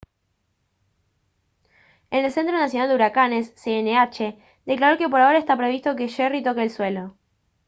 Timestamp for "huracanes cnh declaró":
2.95-4.97